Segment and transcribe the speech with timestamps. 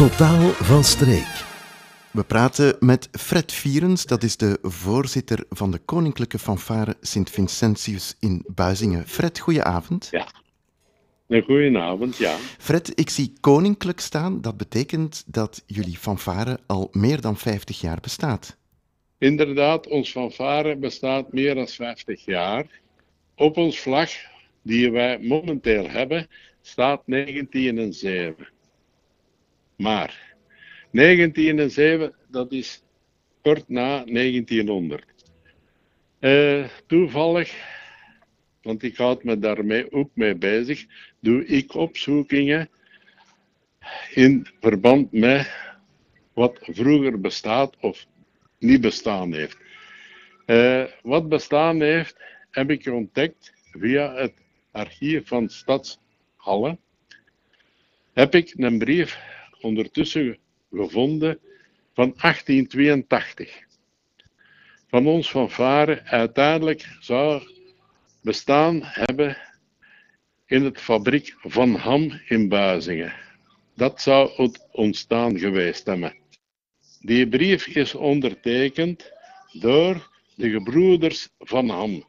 [0.00, 1.44] Totaal van streek.
[2.12, 8.44] We praten met Fred Vierens, dat is de voorzitter van de Koninklijke Fanfare Sint-Vincentius in
[8.54, 9.06] Buizingen.
[9.06, 10.08] Fred, goedenavond.
[10.10, 10.26] Ja,
[11.26, 12.36] een goedenavond, ja.
[12.58, 14.40] Fred, ik zie koninklijk staan.
[14.40, 18.56] Dat betekent dat jullie fanfare al meer dan 50 jaar bestaat.
[19.18, 22.66] Inderdaad, ons fanfare bestaat meer dan 50 jaar.
[23.34, 24.10] Op ons vlag,
[24.62, 26.28] die wij momenteel hebben,
[26.62, 28.48] staat 1907.
[29.80, 30.34] Maar
[30.90, 32.82] 1907, dat is
[33.42, 35.04] kort na 1900.
[36.18, 37.54] Eh, toevallig,
[38.62, 40.86] want ik houd me daarmee ook mee bezig,
[41.20, 42.68] doe ik opzoekingen
[44.14, 45.50] in verband met
[46.32, 48.06] wat vroeger bestaat of
[48.58, 49.58] niet bestaan heeft.
[50.46, 52.16] Eh, wat bestaan heeft,
[52.50, 54.34] heb ik ontdekt via het
[54.70, 56.78] archief van Stadshalle.
[58.12, 60.38] Heb ik een brief ondertussen
[60.70, 61.38] gevonden
[61.94, 63.68] van 1882.
[64.88, 67.42] Van ons fanfare uiteindelijk zou
[68.22, 69.36] bestaan hebben
[70.46, 73.14] in het fabriek Van Ham in Buizingen.
[73.74, 76.14] Dat zou het ontstaan geweest hebben.
[77.00, 79.12] Die brief is ondertekend
[79.52, 82.04] door de gebroeders Van Ham.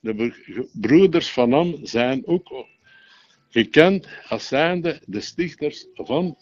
[0.00, 2.66] De broeders Van Ham zijn ook
[3.50, 6.38] gekend als zijnde de stichters van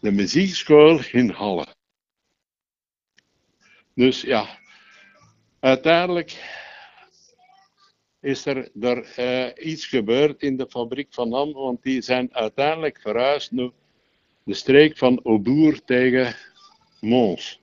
[0.00, 1.66] de muziekschool in Halle.
[3.94, 4.58] Dus ja,
[5.60, 6.62] uiteindelijk
[8.20, 13.00] is er, er uh, iets gebeurd in de fabriek van Ham, want die zijn uiteindelijk
[13.00, 13.70] verhuisd naar
[14.44, 16.36] de streek van Aubour tegen
[17.00, 17.60] Mons.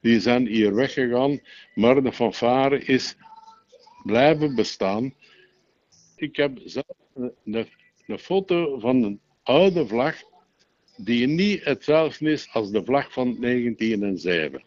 [0.00, 1.40] Die zijn hier weggegaan,
[1.74, 3.16] maar de fanfare is
[4.02, 5.14] blijven bestaan.
[6.16, 7.66] Ik heb zelf een,
[8.06, 10.14] een foto van een oude vlag
[10.96, 14.62] die niet hetzelfde is als de vlag van 1907.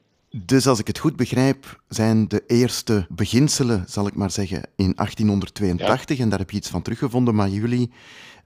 [0.46, 4.94] Dus als ik het goed begrijp, zijn de eerste beginselen, zal ik maar zeggen, in
[4.96, 7.92] 1882, en daar heb je iets van teruggevonden, maar jullie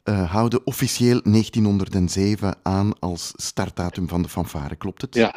[0.04, 5.16] uh, houden officieel 1907 aan als startdatum van de fanfare, klopt het?
[5.16, 5.36] Ja,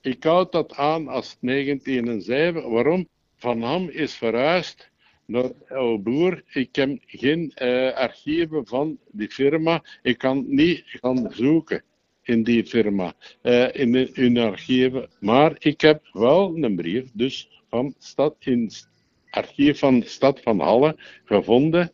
[0.00, 2.70] ik houd dat aan als 1907.
[2.70, 3.08] Waarom?
[3.36, 4.90] Van Ham is verhuisd
[5.28, 5.50] naar
[6.00, 6.42] Boer.
[6.46, 9.82] Ik heb geen uh, archieven van die firma.
[10.02, 11.82] Ik kan niet gaan zoeken
[12.22, 13.12] in die firma,
[13.42, 15.08] uh, in hun archieven.
[15.20, 18.88] Maar ik heb wel een brief, dus van stad, in het
[19.30, 21.90] archief van de stad van Halle gevonden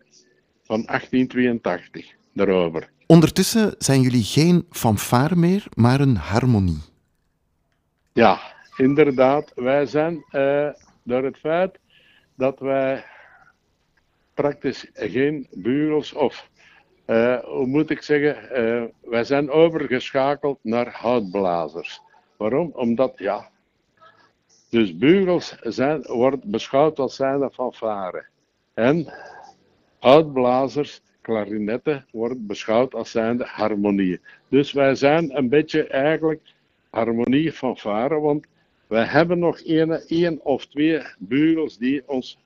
[0.63, 2.91] van 1882 daarover.
[3.07, 6.83] Ondertussen zijn jullie geen fanfare meer, maar een harmonie.
[8.13, 8.41] Ja,
[8.77, 9.53] inderdaad.
[9.55, 10.69] Wij zijn uh,
[11.03, 11.79] door het feit
[12.37, 13.05] dat wij
[14.35, 16.49] praktisch geen bugels of,
[17.07, 22.01] uh, hoe moet ik zeggen, uh, wij zijn overgeschakeld naar houtblazers.
[22.37, 22.71] Waarom?
[22.75, 23.51] Omdat, ja,
[24.71, 28.27] dus bugels zijn, wordt beschouwd als zijnde fanfare.
[28.75, 29.13] En
[29.99, 34.21] houtblazers, klarinetten, worden beschouwd als zijnde harmonieën.
[34.49, 36.41] Dus wij zijn een beetje eigenlijk
[36.91, 38.47] harmonie fanfare, want
[38.87, 42.39] wij hebben nog één of twee bugels die ons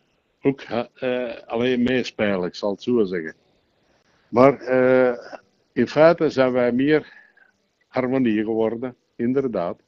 [0.43, 0.63] ook
[1.01, 3.35] uh, alleen meespelen, ik zal het zo zeggen.
[4.29, 5.13] Maar uh,
[5.73, 7.13] in feite zijn wij meer
[7.89, 9.81] harmonie geworden, inderdaad.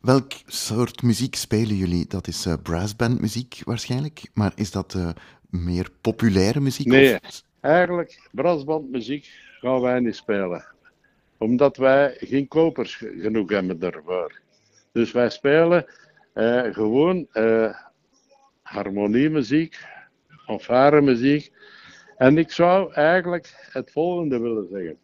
[0.00, 2.06] Welk soort muziek spelen jullie?
[2.06, 5.08] Dat is uh, brassbandmuziek waarschijnlijk, maar is dat uh,
[5.50, 6.86] meer populaire muziek?
[6.86, 7.42] Nee, of?
[7.60, 9.30] eigenlijk brassbandmuziek
[9.60, 10.64] gaan wij niet spelen.
[11.38, 14.40] Omdat wij geen kopers genoeg hebben daarvoor.
[14.92, 15.86] Dus wij spelen
[16.34, 17.26] uh, gewoon
[18.74, 19.78] harmoniemuziek,
[20.44, 21.52] fanfaremuziek.
[22.16, 24.96] En ik zou eigenlijk het volgende willen zeggen.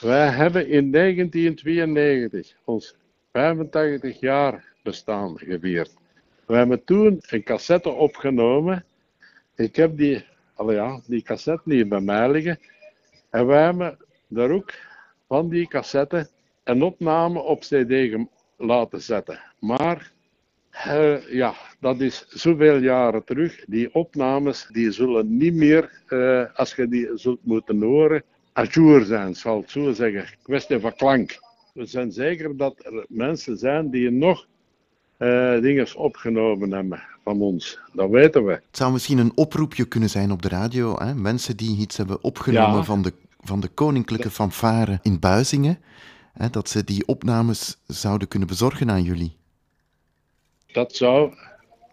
[0.00, 2.94] Wij hebben in 1992 ons
[3.32, 5.94] 85 jaar bestaan gevierd.
[6.46, 8.84] We hebben toen een cassette opgenomen.
[9.54, 12.58] Ik heb die, al ja, die cassette niet bij mij liggen.
[13.30, 13.98] En wij hebben
[14.28, 14.72] daar ook
[15.28, 16.28] van die cassette
[16.64, 18.26] een opname op CD
[18.56, 19.40] laten zetten.
[19.58, 20.12] Maar
[20.86, 23.64] uh, ja, dat is zoveel jaren terug.
[23.66, 29.34] Die opnames die zullen niet meer, uh, als je die zult moeten horen, ajour zijn,
[29.34, 30.38] zal ik zo zeggen.
[30.42, 31.38] Kwestie van klank.
[31.74, 34.46] We zijn zeker dat er mensen zijn die nog
[35.18, 37.78] uh, dingen opgenomen hebben van ons.
[37.92, 38.52] Dat weten we.
[38.52, 40.98] Het zou misschien een oproepje kunnen zijn op de radio.
[40.98, 41.14] Hè?
[41.14, 42.84] Mensen die iets hebben opgenomen ja.
[42.84, 45.78] van, de, van de koninklijke fanfare in Buizingen.
[46.32, 46.50] Hè?
[46.50, 49.36] Dat ze die opnames zouden kunnen bezorgen aan jullie.
[50.76, 51.34] Dat zou,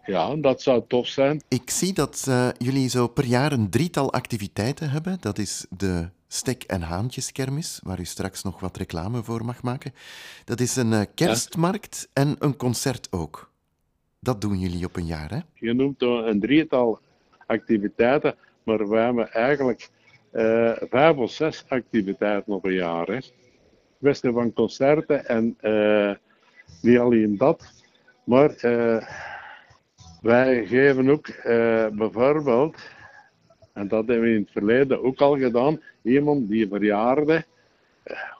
[0.04, 1.42] ja, dat zou tof zijn.
[1.48, 5.16] Ik zie dat uh, jullie zo per jaar een drietal activiteiten hebben.
[5.20, 9.94] Dat is de Stek- en Haantjeskermis, waar u straks nog wat reclame voor mag maken.
[10.44, 13.50] Dat is een uh, kerstmarkt en een concert ook.
[14.20, 15.38] Dat doen jullie op een jaar, hè?
[15.54, 16.98] Je noemt een drietal
[17.46, 19.90] activiteiten, maar we hebben eigenlijk
[20.32, 23.06] uh, vijf of zes activiteiten op een jaar.
[23.06, 23.18] Hè.
[23.98, 26.12] Kwestie van concerten en uh,
[26.82, 27.72] niet alleen dat,
[28.24, 29.02] maar uh,
[30.22, 31.26] wij geven ook
[31.96, 32.76] bijvoorbeeld,
[33.72, 37.44] en dat hebben we in het verleden ook al gedaan, iemand die verjaarde,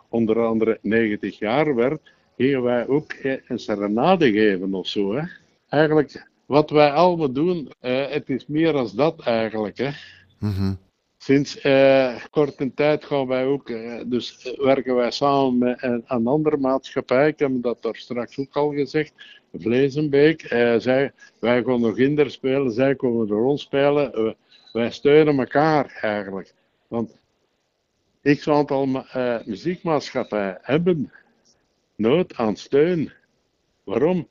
[0.09, 2.01] onder andere 90 jaar werd,
[2.37, 3.15] gingen wij ook
[3.49, 5.15] een serenade geven of zo.
[5.15, 5.23] Hè.
[5.69, 9.79] Eigenlijk, wat wij allemaal doen, het is meer dan dat eigenlijk.
[9.79, 9.91] Hè.
[10.39, 10.79] Mm -hmm.
[11.25, 16.27] Sinds uh, korte tijd gaan wij ook, uh, dus werken wij samen met een, een
[16.27, 17.29] andere maatschappij.
[17.29, 19.13] Ik heb dat daar straks ook al gezegd,
[19.59, 20.53] Vlezenbeek.
[20.53, 24.37] Uh, zij, wij gaan nog kinder spelen, zij komen de rol spelen.
[24.73, 26.55] wij steunen elkaar eigenlijk.
[26.89, 27.19] Want
[28.23, 29.05] x aantal
[29.45, 31.13] muziekmaatschappijen hebben
[31.97, 33.13] nood aan steun.
[33.85, 34.29] Waarom?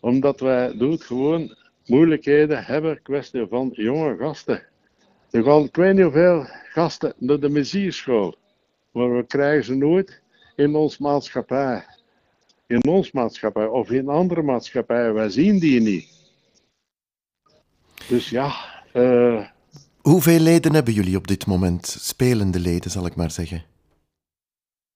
[0.00, 1.56] Omdat wij doen gewoon
[1.86, 4.62] moeilijkheden hebben, kwestie van jonge gasten.
[5.30, 8.34] Er gaan, ik weet niet hoeveel gasten naar de muziekschool,
[8.90, 10.22] maar we krijgen ze nooit
[10.56, 11.84] in ons maatschappij.
[12.66, 16.08] In ons maatschappij of in andere maatschappijen, wij zien die niet.
[18.08, 18.54] Dus ja.
[18.92, 19.46] Uh...
[20.00, 21.86] Hoeveel leden hebben jullie op dit moment?
[21.86, 23.64] Spelende leden, zal ik maar zeggen.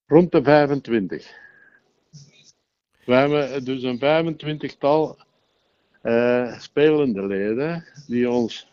[0.05, 1.33] Rond de 25.
[3.05, 5.17] We hebben dus een 25-tal
[6.03, 8.67] uh, spelende leden die ons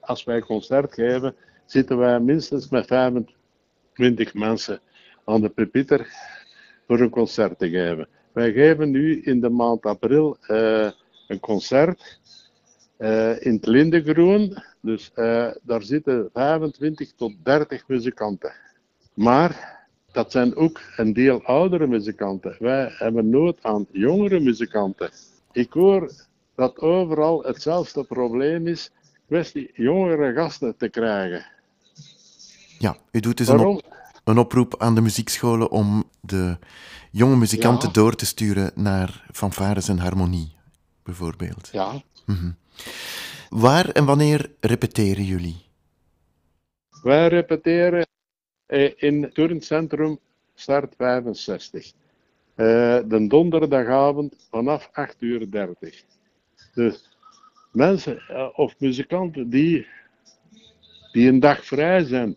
[0.00, 1.34] als wij concert geven,
[1.66, 4.80] zitten wij minstens met 25 mensen
[5.24, 6.08] aan de pupiter
[6.90, 8.08] voor een concert te geven.
[8.32, 10.90] Wij geven nu in de maand april uh,
[11.28, 12.20] een concert
[12.98, 14.62] uh, in het Lindegroen.
[14.80, 18.52] Dus uh, daar zitten 25 tot 30 muzikanten.
[19.14, 19.78] Maar
[20.12, 22.56] dat zijn ook een deel oudere muzikanten.
[22.58, 25.10] Wij hebben nood aan jongere muzikanten.
[25.52, 26.12] Ik hoor
[26.54, 28.90] dat overal hetzelfde probleem is
[29.26, 31.46] kwestie jongere gasten te krijgen.
[32.78, 33.82] Ja, u doet dus een, op,
[34.30, 36.58] een, oproep aan de muziekscholen om de
[37.10, 40.54] jonge muzikanten door te sturen naar fanfares en harmonie,
[41.02, 41.68] bijvoorbeeld.
[41.72, 42.02] Ja.
[42.26, 42.58] Mm
[43.48, 45.56] Waar en wanneer repeteren jullie?
[47.02, 48.06] Wij repeteren
[48.66, 50.18] eh, in het turncentrum
[50.54, 51.92] Start 65.
[52.56, 52.66] Uh,
[53.04, 55.48] de donderdagavond vanaf 8.30 uur.
[56.74, 57.16] Dus
[57.72, 59.86] mensen eh, of muzikanten die,
[61.12, 62.36] die een dag vrij zijn,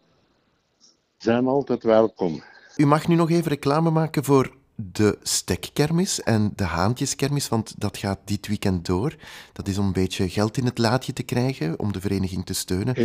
[1.23, 2.43] zijn altijd welkom.
[2.77, 7.97] U mag nu nog even reclame maken voor de stekkermis en de haantjeskermis, want dat
[7.97, 9.15] gaat dit weekend door.
[9.53, 12.53] Dat is om een beetje geld in het laadje te krijgen, om de vereniging te
[12.53, 12.95] steunen.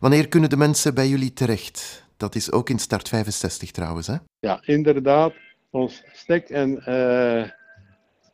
[0.00, 2.06] Wanneer kunnen de mensen bij jullie terecht?
[2.16, 4.16] Dat is ook in Start 65 trouwens, hè?
[4.38, 5.32] Ja, inderdaad.
[5.70, 7.50] Ons stek- en uh,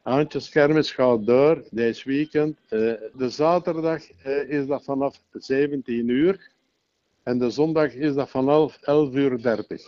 [0.02, 2.58] Aantjeskermis gaat door deze weekend.
[2.70, 6.52] Uh, de zaterdag uh, is dat vanaf 17 uur
[7.24, 9.82] en de zondag is dat vanaf 11 uur 30.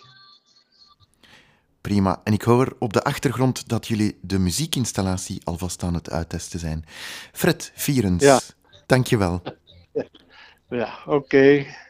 [1.81, 2.21] Prima.
[2.25, 6.85] En ik hoor op de achtergrond dat jullie de muziekinstallatie alvast aan het uittesten zijn.
[7.33, 8.41] Fred Vierens, ja.
[8.87, 9.43] dank je wel.
[10.69, 11.15] Ja, oké.
[11.15, 11.86] Okay.